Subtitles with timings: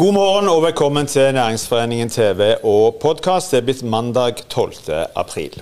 [0.00, 3.50] God morgen og velkommen til Næringsforeningen TV og podkast.
[3.52, 4.72] Det er blitt mandag 12.
[5.12, 5.58] april.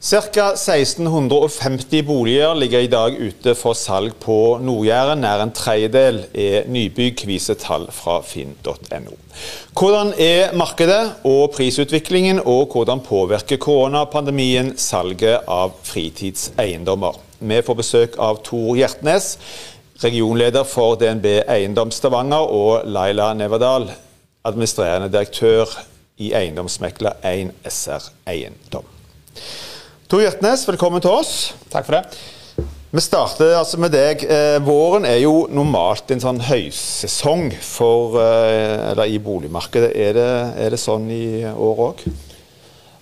[0.00, 0.46] Ca.
[0.56, 5.20] 1650 boliger ligger i dag ute for salg på Nord-Jæren.
[5.20, 9.18] Nær en tredjedel er nybygg, viser tall fra finn.no.
[9.76, 17.20] Hvordan er markedet og prisutviklingen, og hvordan påvirker koronapandemien salget av fritidseiendommer?
[17.42, 19.32] Vi får besøk av Tor Hjertnes,
[20.02, 23.88] regionleder for DNB Eiendom Stavanger, og Laila Neverdal,
[24.44, 25.70] administrerende direktør
[26.22, 28.86] i eiendomsmekler 1 SR Eiendom.
[30.10, 31.52] Tor Hjertnes, velkommen til oss.
[31.72, 32.66] Takk for det.
[32.92, 34.26] Vi starter altså med deg.
[34.28, 39.94] Eh, våren er jo normalt en sånn høysesong for, eh, i boligmarkedet.
[39.96, 40.32] Er det,
[40.66, 42.04] er det sånn i år òg?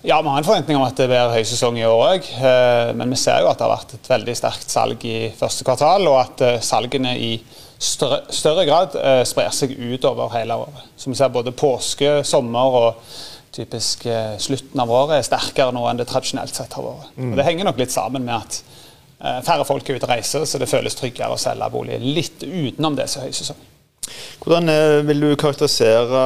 [0.03, 2.29] Ja, Vi har en forventning om at det blir høysesong i år òg.
[2.41, 5.65] Eh, men vi ser jo at det har vært et veldig sterkt salg i første
[5.67, 7.35] kvartal, og at eh, salgene i
[7.77, 10.87] større, større grad eh, sprer seg utover hele året.
[10.97, 13.13] Så vi ser både påske, sommer og
[13.53, 14.05] typisk
[14.39, 17.09] slutten av året er sterkere nå enn det tradisjonelt sett har vært.
[17.17, 17.33] Mm.
[17.33, 20.57] Og Det henger nok litt sammen med at færre folk er ute og reiser, så
[20.57, 23.59] det føles tryggere å selge bolig litt utenom det som er høysesong.
[24.41, 26.21] Hvordan eh, vil du karakterisere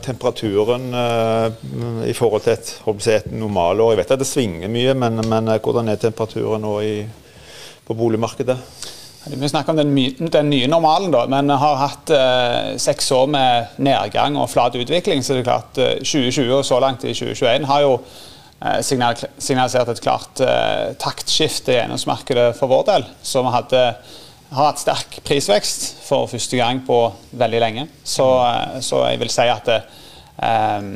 [0.00, 2.70] temperaturen eh, i forhold til et,
[3.12, 3.90] et normalår?
[3.92, 6.94] Jeg vet at det svinger mye, men, men eh, hvordan er temperaturen nå i,
[7.84, 8.56] på boligmarkedet?
[9.28, 9.92] Vi snakker om den,
[10.32, 15.20] den, nye normalen, da, men har hatt eh, seks år med nedgang og flat utvikling.
[15.20, 17.92] Så det er klart 2020 og så langt i 2021 har jo
[18.64, 20.40] eh, signalisert et klart
[21.04, 23.06] taktskifte i eiendomsmarkedet for vår del.
[23.20, 23.84] Så vi hadde
[24.50, 26.98] har hatt sterk prisvekst for første gang på
[27.38, 27.86] veldig lenge.
[28.04, 29.80] Så, eh, så jeg vil si at det,
[30.40, 30.90] um,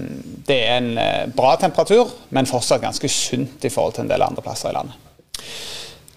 [0.46, 4.26] det, er en eh, bra temperatur, men fortsatt ganske sunt i forhold til en del
[4.26, 5.00] andre plasser i landet.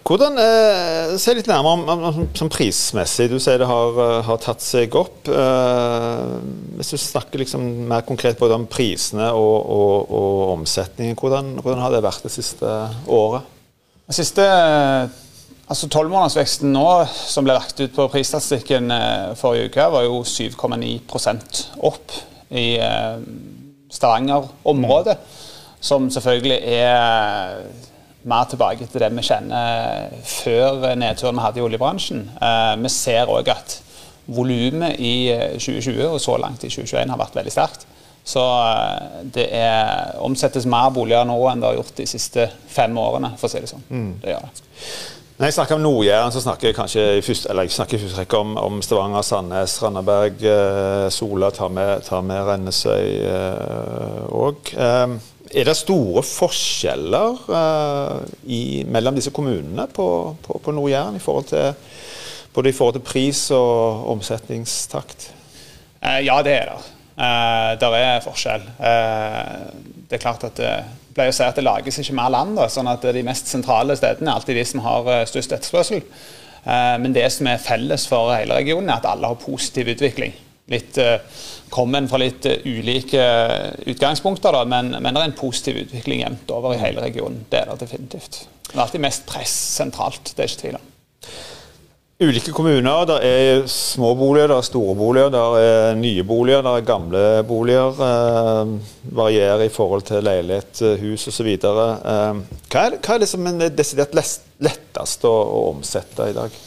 [0.08, 3.28] Hvordan, eh, Se litt nærmere om, om, om, prismessig.
[3.28, 5.28] Du sier det har, har tatt seg opp.
[5.28, 6.30] Eh,
[6.78, 11.84] hvis du snakker liksom mer konkret både om prisene og, og, og omsetningen, hvordan, hvordan,
[11.84, 12.72] har det vært det siste
[13.04, 13.54] året?
[14.08, 14.46] Det siste
[15.68, 16.86] Altså Tolvmånedersveksten nå,
[17.28, 22.14] som ble lagt ut på prisstatistikken eh, forrige uke, var jo 7,9% opp
[22.48, 23.18] i eh,
[23.92, 25.18] Stavanger-området.
[25.84, 27.60] Som selvfølgelig er
[28.28, 32.24] mer tilbake til det vi kjenner før nedturen vi hadde i oljebransjen.
[32.40, 33.76] Eh, vi ser òg at
[34.28, 35.28] volumet i
[35.60, 37.84] 2020 og så langt i 2021 har vært veldig sterkt.
[38.28, 38.40] Så
[39.36, 43.48] det er, omsettes mer boliger nå enn det har gjort de siste fem årene, for
[43.48, 43.86] å si det sånn.
[43.88, 44.10] Mm.
[44.20, 44.66] Det gjør det.
[45.38, 48.00] Når jeg snakker om Nord-Jæren, så snakker jeg kanskje i første, eller jeg snakker i
[48.02, 53.20] første om, om, Stavanger, Sandnes, Randaberg, eh, Sola, tar med, tar med Rennesøy
[54.34, 54.72] òg.
[54.74, 55.14] Eh, eh,
[55.62, 58.60] er det store forskjeller eh, i,
[58.90, 60.08] mellom disse kommunene på,
[60.42, 65.30] på, på Nord-Jæren, både i forhold til pris og omsetningstakt?
[66.02, 66.94] Eh, ja, det er det.
[67.14, 68.66] Eh, der er forskjell.
[68.82, 69.70] Uh,
[70.10, 70.66] det er klart at
[71.14, 73.96] pleier å si at det lages ikke mer land, da, sånn at de mest sentrale
[73.98, 76.04] stedene er alltid de som har størst etterspørsel.
[77.00, 80.34] men det som er felles for hele regionen, er at alle har positiv utvikling.
[80.68, 80.98] Litt
[81.68, 83.24] Kommer fra litt ulike
[83.92, 87.42] utgangspunkter, da, men, men, det er en positiv utvikling jevnt over i hele regionen.
[87.50, 88.40] Det er det definitivt.
[88.68, 90.86] Det er alltid mest press sentralt, det er ikke tvil om.
[92.18, 93.04] Ulike kommuner.
[93.06, 97.20] Det er små boliger, det er store boliger, det er nye boliger, det er gamle
[97.46, 98.00] boliger.
[98.08, 98.72] Eh,
[99.20, 101.52] varierer i forhold til leilighet, hus osv.
[101.54, 106.58] Eh, hva, er, hva er det som er desidert lettest å, å omsette i dag?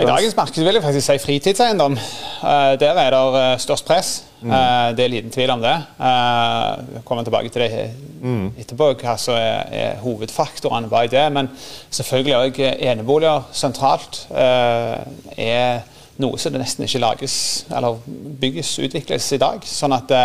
[0.00, 1.98] I dagens marked vil jeg faktisk si fritidseiendom.
[2.40, 4.12] Uh, der er det uh, størst press.
[4.40, 4.48] Mm.
[4.48, 5.74] Uh, det er liten tvil om det.
[5.98, 7.90] Jeg kommer tilbake til det
[8.22, 8.46] mm.
[8.56, 11.26] etterpå, hva som er hovedfaktorene bak det.
[11.36, 11.50] Men
[11.90, 15.84] selvfølgelig òg eneboliger sentralt er
[16.24, 17.36] noe som det nesten ikke lages
[17.68, 18.00] eller
[18.40, 19.60] bygges, utvikles i dag.
[19.68, 20.16] Sånn at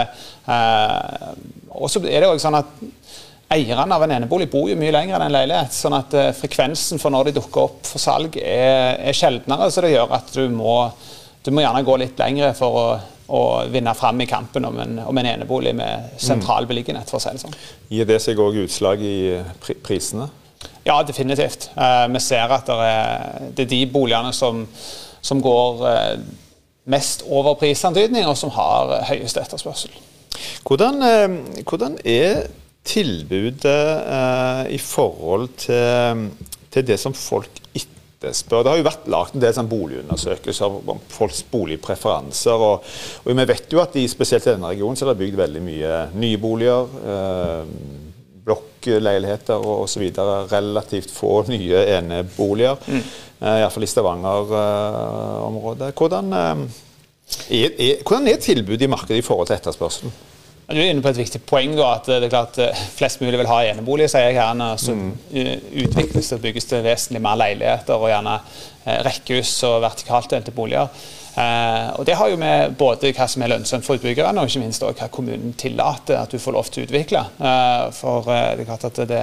[1.76, 2.72] Og så er det òg sånn at
[3.48, 5.72] Eierne av en enebolig bor jo mye lenger enn en leilighet.
[5.72, 9.70] sånn at uh, frekvensen for når de dukker opp for salg, er, er sjeldnere.
[9.72, 10.82] Så det gjør at du må,
[11.46, 12.90] du må gjerne gå litt lengre for å,
[13.32, 16.72] å vinne fram i kampen om en, om en enebolig med sentral mm.
[16.74, 17.08] beliggenhet.
[17.08, 17.56] for å si det sånn.
[17.96, 19.16] Gir det seg òg utslag i
[19.64, 20.28] pri prisene?
[20.84, 21.70] Ja, definitivt.
[21.76, 24.66] Eh, vi ser at det er, det er de boligene som,
[25.24, 26.14] som går eh,
[26.92, 29.96] mest over prisantydning, og som har høyest etterspørsel.
[30.68, 31.04] Hvordan,
[31.64, 32.48] hvordan er
[32.88, 33.86] tilbudet
[34.18, 36.28] eh, i forhold til,
[36.74, 38.64] til, det som folk etterspør.
[38.64, 42.66] Det har jo vært lagd en del sånn boligundersøkelser om folks boligpreferanser.
[42.72, 45.40] Og, og, vi vet jo at i spesielt i denne regionen så er det bygd
[45.44, 47.00] veldig mye nye boliger.
[47.14, 47.64] Eh,
[48.48, 50.04] blokkleiligheter og osv.
[50.52, 52.78] Relativt få nye eneboliger.
[52.88, 53.02] Mm.
[53.42, 55.94] Eh, Iallfall i Stavanger-området.
[55.96, 56.58] Hvordan, eh,
[57.52, 60.12] Er, er, hvordan er tilbudet i markedet i forhold til etterspørselen?
[60.68, 61.78] Du er inne på et viktig poeng.
[61.78, 64.74] da, at det er klart eh, Flest mulig vil ha enebolig, sier jeg gjerne.
[64.82, 65.14] Så mm.
[65.86, 68.36] utvikles og bygges det vesentlig mer leiligheter og gjerne
[68.84, 70.92] eh, rekkehus og vertikalt delte boliger.
[71.38, 74.64] Eh, og Det har jo med både hva som er lønnsomt for utbyggerne, og ikke
[74.64, 77.22] minst hva kommunen tillater at du får lov til å utvikle.
[77.38, 79.20] Eh, for eh, det er klart at det,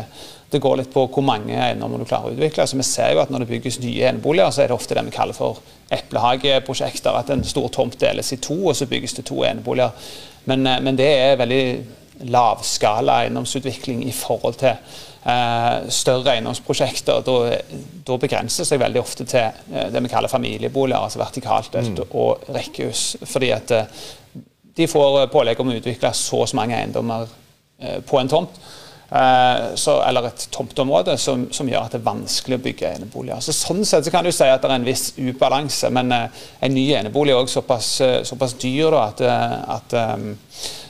[0.52, 2.68] det går litt på hvor mange eiendommer du klarer å utvikle.
[2.70, 5.04] Så vi ser jo at Når det bygges nye eneboliger, så er det ofte det
[5.08, 5.58] vi kaller for
[5.90, 7.18] eplehageprosjekter.
[7.18, 9.90] At en stor tomt deles i to, og så bygges det to eneboliger.
[10.44, 11.64] Men, men det er veldig
[12.20, 17.24] lavskala eiendomsutvikling i forhold til eh, større eiendomsprosjekter.
[17.26, 17.56] Da,
[18.06, 21.98] da begrenser seg veldig ofte til eh, det vi kaller familieboliger, altså vertikalt mm.
[22.10, 23.16] og rekkehus.
[23.24, 24.06] Fordi at eh,
[24.76, 27.28] de får pålegg om å utvikle så mange eiendommer
[28.06, 28.56] på en tomt.
[29.10, 33.42] Eh, så, eller et tomteområde som, som, gjør at det er vanskelig å bygge eneboliger.
[33.44, 36.46] Så sånn sett så kan du si at det er en viss ubalanse, men uh,
[36.64, 39.20] en ny enebolig er også såpass, uh, såpass dyr da, at,
[39.76, 39.98] at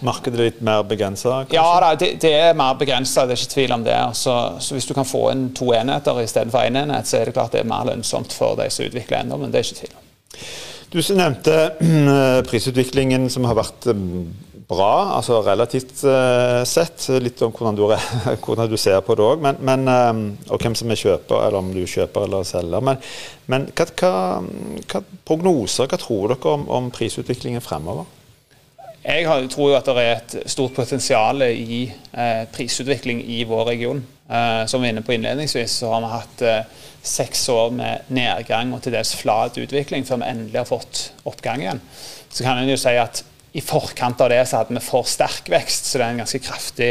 [0.04, 1.40] Markedet er litt mer begrensa?
[1.52, 3.96] Ja, da, det, det, er mer begrensa, det er ikke tvil om det.
[4.20, 7.28] Så, så hvis du kan få inn to enheter istedenfor én en enhet, så er
[7.28, 9.52] det klart det er mer lønnsomt for de som utvikler eiendommen.
[9.52, 10.04] Det er ikke tvil om.
[10.94, 11.58] Du nevnte
[12.50, 13.88] prisutviklingen som har vært
[14.68, 17.06] bra, altså relativt uh, sett.
[17.22, 17.84] Litt om hvordan du,
[18.44, 21.84] hvordan du ser på det òg, um, og hvem som er kjøper, eller om du
[21.84, 22.84] kjøper eller selger.
[22.90, 23.00] Men,
[23.52, 24.12] men hva, hva,
[24.90, 28.08] hva, prognoser, hva tror dere om, om prisutviklingen fremover?
[29.04, 34.00] Jeg tror jo at det er et stort potensial i eh, prisutvikling i vår region.
[34.24, 38.08] Eh, som vi var inne på innledningsvis, så har vi hatt eh, seks år med
[38.16, 41.82] nedgang og til dels flat utvikling før vi endelig har fått oppgang igjen.
[42.32, 43.20] Så kan en jo si at
[43.54, 46.40] i forkant av det så hadde vi for sterk vekst, så det er en ganske
[46.42, 46.88] kraftig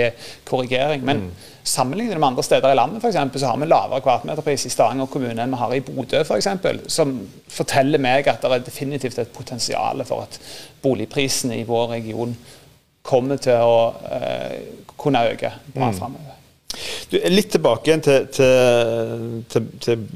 [0.48, 1.04] korrigering.
[1.04, 1.50] Men mm.
[1.68, 5.12] sammenlignet med andre steder i landet for eksempel, så har vi lavere kvadratmeterpris i Stavanger
[5.12, 6.48] kommune enn vi har i Bodø f.eks.
[6.88, 7.18] Som
[7.52, 10.40] forteller meg at det er definitivt et potensial for at
[10.86, 12.38] boligprisene i vår region
[13.04, 13.80] kommer til å
[14.16, 14.60] eh,
[14.96, 15.98] kunne øke bra mm.
[16.00, 16.40] framover.
[17.28, 20.08] Litt tilbake igjen til, til, til, til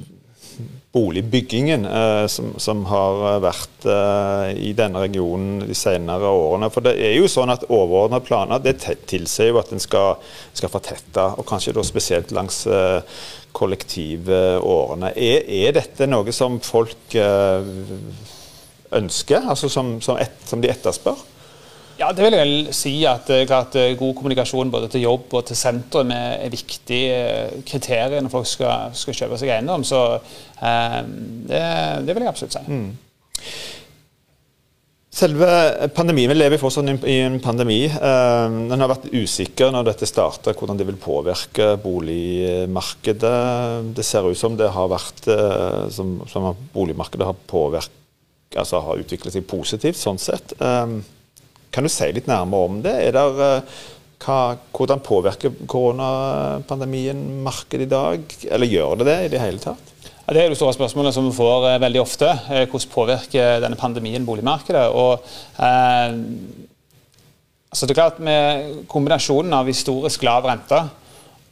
[0.91, 6.69] boligbyggingen eh, som, som, har eh, vært eh, i denne regionen de senere årene.
[6.73, 8.77] For det er jo sånn at overordna planer det
[9.09, 10.15] tilsier jo at en skal,
[10.57, 12.63] skal fortette, og kanskje da spesielt langs
[13.57, 15.11] kollektivårene.
[15.15, 17.17] Er, er, dette noe som folk
[18.97, 21.25] ønsker, altså som, som, et, som de etterspør?
[21.97, 25.33] Ja, det vil jeg vel si at, eh, at eh, god kommunikasjon både til jobb
[25.39, 29.85] og til sentrum er, viktige eh, kriterier når folk skal, skal kjøpe seg eiendom.
[29.87, 31.01] Så eh,
[31.49, 31.63] det,
[32.05, 32.61] det, vil jeg absolutt si.
[32.69, 32.93] Mm.
[35.17, 35.49] Selve
[35.97, 37.87] pandemien, Vi lever fortsatt i en pandemi.
[37.89, 43.33] Den har vært usikker når dette starter, hvordan det vil påvirke boligmarkedet.
[43.97, 45.25] Det ser ut som det har vært
[45.89, 47.97] som, som boligmarkedet har påvirket,
[48.53, 50.53] altså har utviklet seg positivt sånn sett.
[51.71, 52.95] Kan du si litt nærmere om det?
[53.15, 53.77] Der, eh,
[54.23, 54.39] hva,
[54.73, 58.37] hvordan påvirker koronapandemien markedet i dag?
[58.49, 59.93] Eller gjør det det i det hele tatt?
[60.27, 62.31] Ja, det er det store spørsmålet som vi får eh, veldig ofte.
[62.51, 64.89] Eh, hvordan påvirker denne pandemien boligmarkedet?
[64.91, 65.23] Og,
[65.55, 66.17] eh,
[67.71, 70.81] altså det er klart Med kombinasjonen av historisk lav rente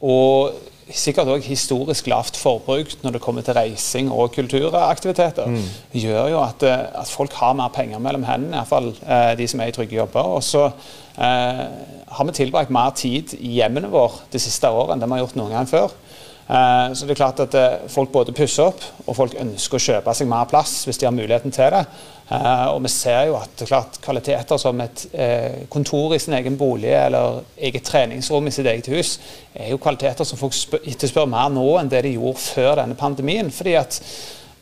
[0.04, 0.58] og
[0.94, 5.64] sikkert òg historisk lavt forbruk når det kommer til reising og kulturaktiviteter, mm.
[5.98, 9.60] gjør jo at, eh, at, folk har mer penger mellom hendene, iallfall eh, de som
[9.60, 10.30] er i trygge jobber.
[10.38, 11.64] Og så eh,
[12.06, 15.24] har vi tilbrakt mer tid i hjemmene våre det siste året enn det vi har
[15.24, 15.96] gjort noen gang før.
[16.48, 19.86] Eh, så det er klart at eh, Folk både pusser opp, og folk ønsker å
[19.88, 21.82] kjøpe seg mer plass hvis de har muligheten til det.
[22.30, 25.06] Eh, og vi ser jo at det er klart kvaliteter som et
[25.72, 29.18] kontor i sin egen bolig eller eget treningsrom i sitt eget hus,
[29.54, 33.50] er jo kvaliteter som folk etterspør mer nå enn det de gjorde før denne pandemien.
[33.50, 34.00] fordi at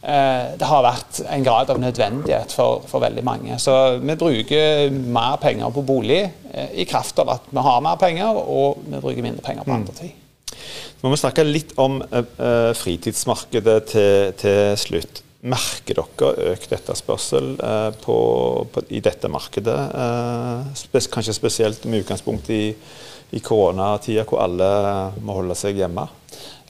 [0.05, 3.57] det har vært en grad av nødvendighet for, for, veldig mange.
[3.57, 6.21] Så vi bruker mer penger på bolig
[6.77, 9.79] i kraft av at vi har mer penger, og vi bruker mindre penger på mm.
[9.79, 10.13] andre ting.
[11.05, 15.21] Vi må snakke litt om uh, fritidsmarkedet til, til, slutt.
[15.45, 18.17] Merker dere økt etterspørsel uh, på,
[18.73, 19.77] på, i dette markedet?
[19.93, 22.73] Uh, spes, kanskje spesielt med utgangspunkt i,
[23.37, 24.73] i koronatida, hvor alle
[25.21, 26.09] må holde seg hjemme?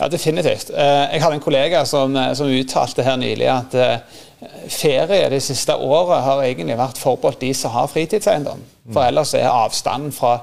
[0.01, 0.75] Ja, definitivt.
[0.75, 3.77] Jeg hadde en kollega som, som uttalte her nylig at
[4.67, 8.67] ferie det siste året har egentlig vært forbeholdt de som har fritidseiendom.
[8.91, 10.41] For ellers er avstanden fra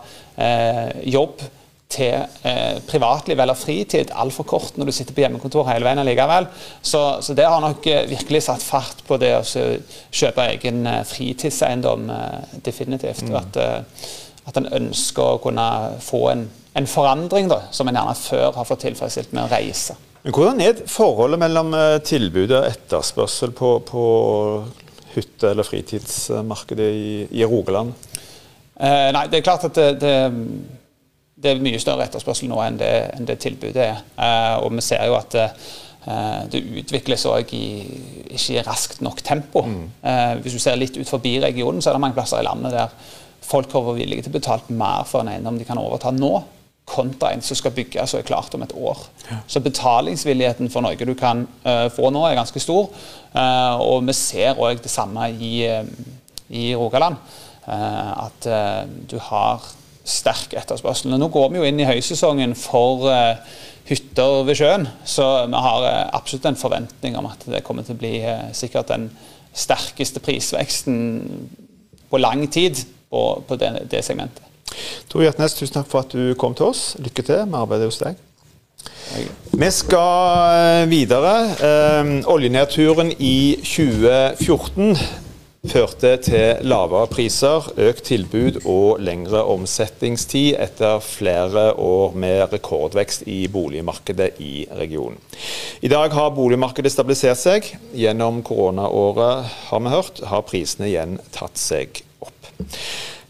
[1.04, 1.44] jobb
[1.92, 6.48] til eh, privatliv eller fritid altfor kort når du sitter på hjemmekontor hele veien likevel.
[6.82, 11.04] Så, så, det har nok eh, virkelig satt fart på det å kjøpe egen eh,
[11.08, 13.28] fritidseiendom, eh, definitivt.
[13.28, 13.38] Mm.
[13.42, 14.12] At, eh,
[14.50, 15.68] at en ønsker å kunne
[16.04, 16.46] få en,
[16.80, 19.98] en forandring da, som en gjerne før har fått tilfredsstilt med å reise.
[20.22, 24.06] Men Hvordan er forholdet mellom eh, tilbud og etterspørsel på, på
[25.16, 27.96] hytte- eller fritidsmarkedet i, i Rogaland?
[28.82, 30.14] Eh, nei, det er klart at det, det,
[31.42, 34.04] det, er mye større etterspørsel nå enn det, enn det tilbudet er.
[34.18, 37.66] Eh, og vi ser jo at eh, det utvikles òg i
[38.32, 39.66] ikke i raskt nok tempo.
[39.68, 39.84] Mm.
[40.08, 42.76] Eh, hvis du ser litt ut forbi regionen, så er det mange plasser i landet
[42.78, 42.96] der
[43.52, 46.36] folk har vært villige til å betale mer for en eiendom de kan overta nå
[46.92, 49.04] kontra en som skal bygges og er klart om et år.
[49.30, 49.38] Ja.
[49.48, 52.90] Så betalingsvilligheten for noe du kan uh, få nå, er ganske stor.
[53.36, 55.86] Uh, og vi ser òg det samme i, uh,
[56.50, 57.22] i Rogaland.
[57.62, 58.48] at
[59.08, 59.62] du har
[60.08, 61.14] sterk etterspørsel.
[61.16, 63.10] Nå går vi jo inn i høysesongen for
[63.90, 68.02] hytter ved sjøen, så vi har absolutt en forventning om at det kommer til å
[68.02, 68.14] bli
[68.56, 69.10] sikkert den
[69.58, 70.98] sterkeste prisveksten
[72.12, 72.80] på lang tid
[73.12, 74.44] på, på det, det segmentet.
[75.12, 76.94] Tor Hjertnes, tusen takk for at du kom til oss.
[77.04, 78.20] Lykke til med arbeidet hos deg.
[79.52, 81.34] Vi skal eh, videre.
[81.60, 84.96] Eh, oljenedturen i 2014
[85.62, 93.46] førte til lavere priser, økt tilbud og lengre omsetningstid etter flere år med rekordvekst i
[93.52, 95.20] boligmarkedet i regionen.
[95.82, 97.70] I dag har boligmarkedet stabilisert seg.
[97.94, 102.52] Gjennom koronaåret har vi hørt, har prisene igjen tatt seg opp.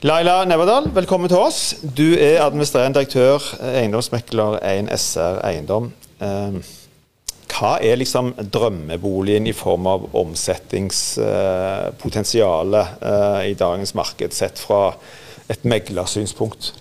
[0.01, 1.75] Laila Neverdal, velkommen til oss.
[1.83, 3.43] Du er administrerende direktør,
[3.75, 5.91] eiendomsmekler 1 SR Eiendom.
[7.61, 14.97] Hva er liksom drømmeboligen i form av omsetningspotensial eh, i dagens marked, sett fra
[15.45, 16.80] et meglersynspunkt?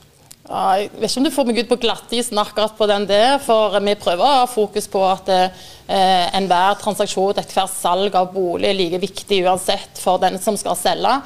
[0.51, 3.77] Jeg vet ikke om du får meg ut på glattisen akkurat på den det, for
[3.87, 8.79] vi prøver å ha fokus på at eh, enhver transaksjon, ethvert salg av bolig er
[8.79, 11.21] like viktig uansett for den som skal selge.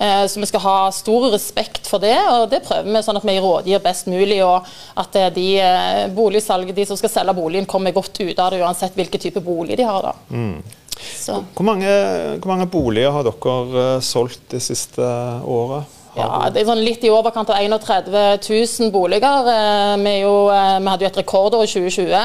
[0.00, 3.26] Eh, så vi skal ha stor respekt for det, og det prøver vi sånn at
[3.26, 4.38] vi rådgir best mulig.
[4.46, 4.66] Og
[5.02, 8.62] at eh, de eh, boligsalg, de som skal selge boligen, kommer godt ut av det
[8.62, 10.06] uansett hvilken type bolig de har.
[10.06, 10.14] da.
[10.30, 10.62] Mm.
[11.26, 11.90] Hvor, mange,
[12.38, 15.02] hvor, mange, boliger har dere solgt det siste
[15.46, 15.97] året?
[16.16, 18.08] Ja, det er sånn litt i overkant av 31
[18.46, 19.50] 000 boliger.
[20.00, 22.16] Vi, jo, vi hadde jo et rekordår i 2020.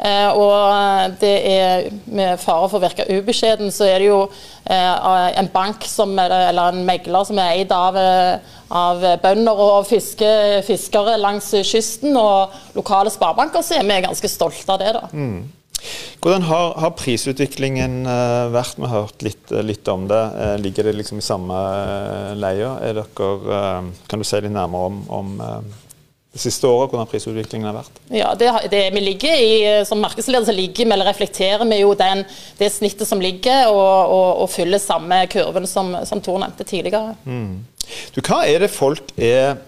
[0.00, 4.22] Eh, og det er med fare for å virke ubeskjeden, så er det jo
[4.64, 9.84] eh, en bank som, eller en megler som er eid av, eh, av bønder og
[9.90, 10.30] fiske,
[10.64, 14.94] fiskere langs kysten, og lokale sparebanker, så er vi ganske stolte av det.
[14.96, 15.08] da.
[15.12, 15.59] Mm.
[16.20, 18.02] Hvordan har, har, prisutviklingen
[18.52, 18.76] vært?
[18.76, 20.22] Vi har hørt litt, litt, om det.
[20.60, 21.60] ligger det liksom i samme
[22.36, 22.74] leia?
[23.10, 25.38] kan du si litt nærmere om, om
[26.30, 27.96] det siste året, hvordan prisutviklingen har vært?
[28.14, 31.80] Ja, det, det, vi ligger i, eh, Som markedsleder så ligger vi, eller reflekterer vi
[31.80, 32.22] jo den,
[32.58, 37.16] det snittet som ligger, og, og, og følger samme kurven som, som Tor nevnte tidligere.
[37.24, 37.66] Mm.
[38.14, 39.58] Du, hva er det folk er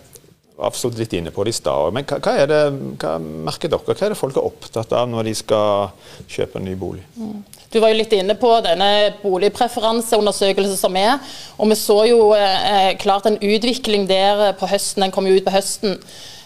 [0.66, 2.60] absolutt litt inne på det i stad, men hva, hva, er det,
[3.02, 3.82] hva merker dere?
[3.86, 5.92] Hva er det folk er opptatt av når de skal
[6.30, 7.04] kjøpe en ny bolig?
[7.16, 7.42] Mm.
[7.72, 8.88] Du var jo litt inne på denne
[9.22, 11.14] boligpreferanseundersøkelsen som er.
[11.56, 15.06] Og vi så jo eh, klart en utvikling der på høsten.
[15.06, 15.96] Den kom jo ut på høsten.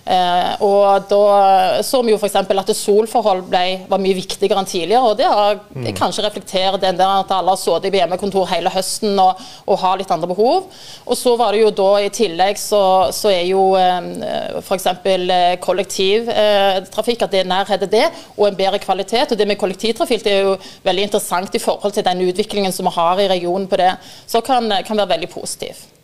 [0.07, 2.37] Eh, og da så vi jo f.eks.
[2.39, 5.03] at solforhold ble, var mye viktigere enn tidligere.
[5.03, 5.89] og Det har mm.
[5.99, 9.99] kanskje reflekterer den der at alle har sittet i hjemmekontor hele høsten og, og, har
[9.99, 10.69] litt andre behov.
[11.05, 12.83] Og så var det jo da i tillegg så,
[13.17, 14.87] så er jo eh, f.eks.
[14.87, 19.35] Eh, kollektivtrafikk, at det er nærhet til det, og en bedre kvalitet.
[19.35, 20.55] og Det med kollektivtrafikk det er jo
[20.87, 23.91] veldig interessant i forhold til den utviklingen som vi har i regionen på det.
[24.31, 25.96] Så kan, kan være veldig positivt.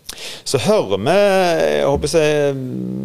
[0.45, 2.57] Så hører vi, jeg håper jeg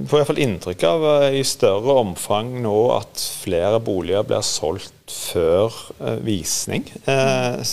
[0.10, 5.72] får iallfall inntrykk av i større omfang nå at flere boliger blir solgt før
[6.02, 6.84] uh, visning.
[7.08, 7.64] Uh,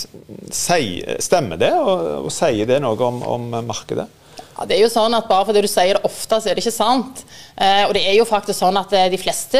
[0.51, 4.07] stemmer det, og, og sier det noe om, om markedet?
[4.55, 6.63] Ja, det er jo sånn at Bare fordi du sier det ofte, så er det
[6.63, 7.23] ikke sant.
[7.59, 9.59] Eh, og det er jo faktisk sånn at eh, De fleste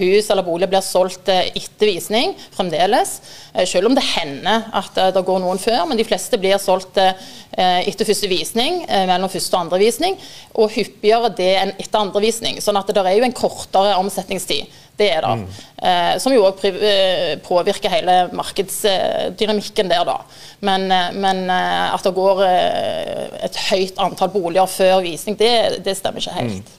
[0.00, 3.16] hus eller boliger blir solgt eh, etter visning fremdeles.
[3.54, 6.58] Eh, selv om det hender at eh, det går noen før, men de fleste blir
[6.62, 7.14] solgt eh,
[7.52, 10.14] etter første visning, mellom første og andre visning.
[10.56, 12.62] Og hyppigere det enn etter andre visning.
[12.64, 14.70] sånn at det er jo en kortere omsetningstid.
[15.02, 15.34] Det er det.
[15.42, 15.46] Mm.
[15.82, 16.62] Eh, som jo òg
[17.42, 20.20] påvirker hele markedsdynamikken der, da.
[20.62, 20.86] Men,
[21.18, 26.62] men, at det går et høyt antall boliger før visning, det, det stemmer ikke helt.
[26.62, 26.78] Mm.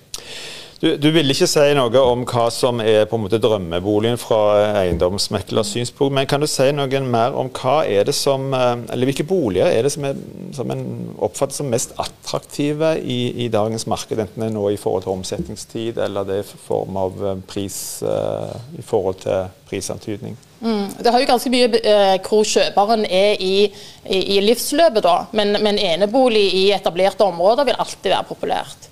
[0.84, 4.40] Du, du vil ikke si noe om hva som er på en måte drømmeboligen fra
[4.82, 9.08] eiendomsmeklers synspunkt, men kan du si noe mer om hva er det som, eh, eller
[9.08, 10.20] hvilke boliger er det som, er,
[10.52, 10.84] som en
[11.24, 15.16] oppfatter som mest attraktive i, i, dagens marked, enten det er nå i forhold til
[15.16, 20.36] omsetningstid eller det er i form av eh, pris uh, i forhold til prisantydning?
[20.60, 20.88] Mm.
[21.00, 23.70] Det har jo ganske mye eh, hvor kjøperen er i,
[24.04, 25.22] i, i livsløpet, da.
[25.32, 28.90] Men, men enebolig i etablerte områder vil alltid være populært.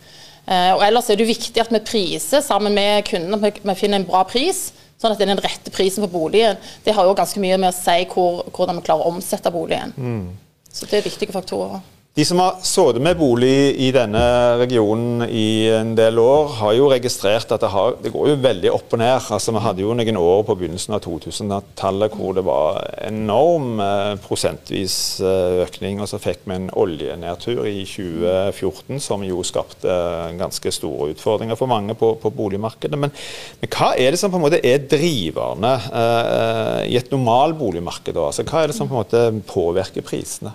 [0.47, 4.01] Eh, og ellers er det viktig at vi priser sammen med kunden, at vi finner
[4.01, 4.69] en bra pris.
[5.01, 6.59] Sånn at det er den rette prisen for boligen.
[6.85, 9.95] Det har jo ganske mye med å si hvor, hvordan vi klarer å omsette boligen.
[9.97, 10.27] Mm.
[10.71, 11.81] Så det er viktige faktorer.
[12.11, 14.21] De som har sittet med bolig i denne
[14.59, 18.71] regionen i en del år, har jo registrert at det, har, det går jo veldig
[18.73, 19.29] opp og ned.
[19.31, 24.17] Altså, Vi hadde jo noen år på begynnelsen av 2000-tallet hvor det var enorm eh,
[24.25, 26.01] prosentvis eh, økning.
[26.03, 29.95] Og så fikk vi en oljenedtur i 2014 som jo skapte
[30.41, 32.99] ganske store utfordringer for mange på, på boligmarkedet.
[32.99, 33.15] Men,
[33.61, 38.19] men, hva er det som på en måte er driverne eh, i et normal boligmarked?
[38.19, 40.51] Altså, hva er det som på en måte påvirker prisene?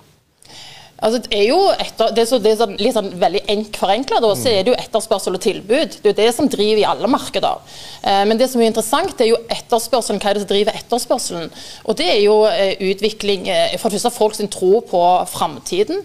[0.97, 3.43] Altså, det er jo etter, det er så, det er så litt sånn veldig
[3.77, 5.97] forenkla, så er det jo etterspørsel og tilbud.
[6.01, 7.61] Det er jo det som driver i alle markeder.
[8.01, 10.21] Eh, men det som er interessant, er jo etterspørselen.
[10.23, 11.51] Hva er det som driver etterspørselen?
[11.85, 16.01] Og det er jo eh, utvikling eh, For det første folk sin tro på framtiden.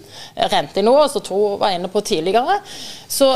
[0.53, 2.59] Rentenivået, som to var inne på tidligere.
[3.09, 3.33] Så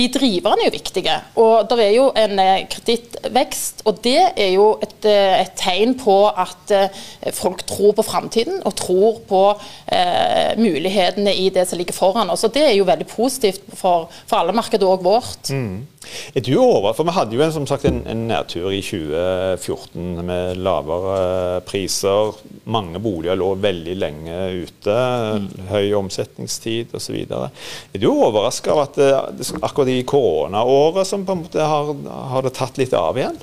[0.00, 1.16] de driverne er jo viktige.
[1.40, 3.84] Og det er jo en eh, kredittvekst.
[3.88, 7.00] Og det er jo et, eh, et, tegn på at eh,
[7.36, 9.44] folk tror på framtiden og tror på
[9.92, 12.46] eh, mulighetene i det som ligger foran oss.
[12.48, 15.52] Og det er jo veldig positivt for, for alle markeder, òg vårt.
[15.52, 15.86] Mm.
[16.34, 16.94] Er du over?
[16.96, 22.32] For vi hadde jo en, som sagt, en, en nedtur i 2014 med lavere priser.
[22.70, 24.96] Mange boliger lå veldig lenge ute.
[24.96, 25.50] Mm.
[25.70, 27.20] Høy omsetningstid osv.
[27.28, 29.12] Er du overraska av at det,
[29.60, 31.94] akkurat i koronaåret som på en måte har,
[32.32, 33.38] har det tatt litt av igjen?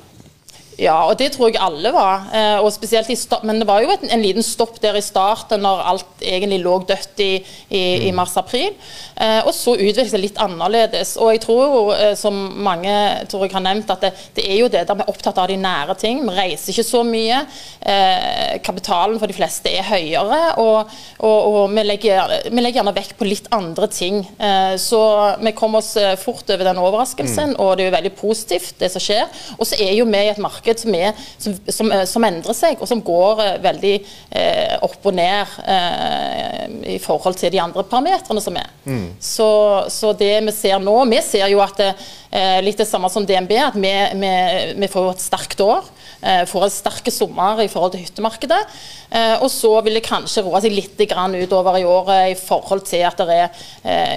[0.78, 2.28] Ja, og det tror jeg alle var.
[2.30, 5.82] Eh, og spesielt i Men det var jo en liten stopp der i starten, når
[5.90, 7.32] alt egentlig lå dødt i,
[7.68, 8.06] i, mm.
[8.06, 8.76] i mars-april.
[9.18, 11.16] Eh, og så utviklet det litt annerledes.
[11.18, 12.94] Og jeg tror jo, eh, som mange
[13.30, 15.50] tror jeg har nevnt, at det, det, er jo det der vi er opptatt av
[15.50, 16.22] de nære ting.
[16.28, 17.42] Vi reiser ikke så mye.
[18.62, 20.38] kapitalen for de fleste er høyere.
[20.62, 24.20] Og, og, og vi, legger, vi, legger, gjerne vekk på litt andre ting.
[24.78, 25.00] så
[25.40, 27.60] vi kom oss fort over den overraskelsen, mm.
[27.62, 29.26] og det er jo veldig positivt, det som skjer.
[29.56, 32.24] Og så er jo vi i et marked marked som, er, som, som, eh, som,
[32.24, 33.94] endrer seg, og som går eh, veldig
[34.30, 38.70] eh, opp og ned eh, i forhold til de andre parametrene som er.
[38.84, 39.08] Mm.
[39.20, 39.50] Så,
[39.90, 41.92] så, det vi ser nå Vi ser jo at det,
[42.30, 44.34] eh, litt det samme som DNB, at vi, vi,
[44.78, 45.86] vi får et sterkt år.
[46.18, 48.62] Eh, får en sterk sommer i forhold til hyttemarkedet.
[49.40, 53.16] og så vil det kanskje roe seg litt utover i året i forhold til at
[53.16, 53.48] det er,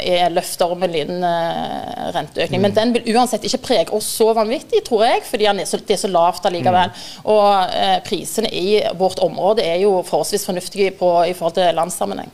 [0.03, 1.23] er løfter om en liten
[2.11, 2.59] renteøkning.
[2.59, 2.65] Mm.
[2.65, 6.11] Men den vil uansett ikke prege oss så vanvittig, tror jeg, fordi det er så
[6.11, 6.91] lavt allikevel.
[6.91, 7.31] Mm.
[7.31, 12.31] Og eh, prisene i vårt område er jo forholdsvis fornuftige på, i forhold til landssammenheng.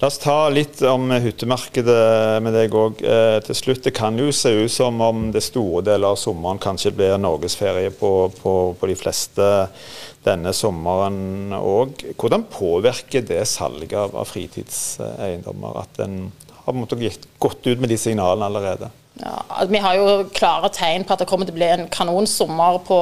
[0.00, 3.84] La oss ta litt om hyttemarkedet med deg òg eh, til slutt.
[3.86, 7.94] Det kan jo se ut som om det store deler av sommeren kanskje blir norgesferie
[7.96, 9.46] på, på, på de fleste
[10.26, 12.04] denne sommeren òg.
[12.18, 16.20] Hvordan påvirker det salget av, fritidseiendommer at en
[16.66, 16.86] har
[17.38, 18.90] gått ut med de signalene allerede?
[19.16, 22.76] Ja, vi har jo klare tegn på at det kommer til å bli en kanonsommer
[22.84, 22.98] på,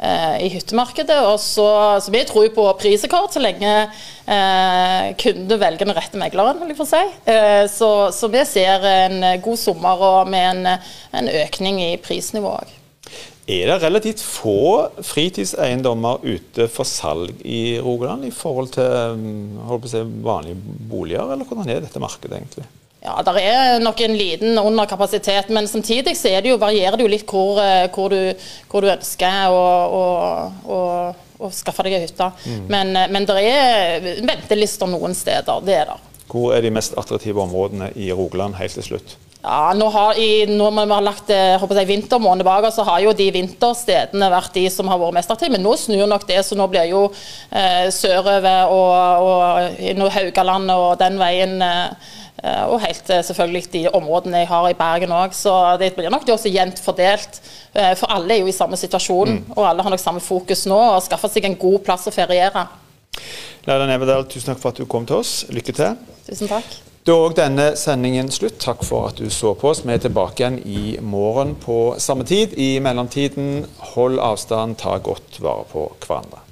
[0.00, 1.18] eh, i hyttemarkedet.
[1.28, 1.66] Og så,
[2.00, 6.62] så vi tror på prisrekord så lenge eh, kundene velger den rette megleren.
[6.62, 7.02] vil jeg få si.
[7.28, 12.76] Eh, så, så, vi ser en god sommer og med en, en økning i prisnivået.
[13.50, 20.04] Er det relativt få fritidseiendommer ute for salg i Rogaland i forhold til mm, si,
[20.24, 22.68] vanlige boliger, eller hvordan er dette markedet egentlig?
[23.00, 27.12] Ja, Det er nok en liten underkapasitet, men samtidig så det jo, varierer det jo
[27.12, 28.34] litt hvor, eh, hvor, du,
[28.68, 29.62] hvor du, ønsker å,
[29.96, 30.02] å,
[30.68, 30.80] å,
[31.40, 32.28] å skaffe deg ei hytte.
[32.44, 32.60] Mm.
[32.68, 35.64] Men, eh, men det er ventelister noen steder.
[35.64, 35.98] Det er det.
[36.30, 39.16] Hvor er de mest attraktive områdene i Rogaland helt til slutt?
[39.40, 43.16] Ja, nå har, i, Når vi har lagt jeg, vintermåneden bak oss, så har jo
[43.16, 45.54] de vinterstedene vært de som har vært mest aktive.
[45.56, 47.06] Men nå snur nok det, så nå blir jo
[47.48, 53.82] eh, sørover og, og Haugalandet og den veien eh, Eh, og helt eh, selvfølgelig de
[53.92, 55.34] områdene jeg har i Bergen òg.
[55.36, 57.40] Så det blir nok det også jevnt fordelt.
[57.74, 59.56] Eh, for alle er jo i samme situasjon, mm.
[59.56, 60.78] og alle har nok samme fokus nå.
[60.96, 62.66] Og skaffa seg en god plass å feriere.
[63.68, 65.42] Laila Nevedal, tusen takk for at du kom til oss.
[65.52, 65.98] Lykke til.
[66.30, 66.78] Tusen takk.
[67.04, 68.58] Da er òg denne sendingen slutt.
[68.60, 69.84] Takk for at du så på oss.
[69.84, 72.56] Vi er tilbake igjen i morgen på samme tid.
[72.56, 76.49] I mellomtiden, hold avstand, ta godt vare på hverandre.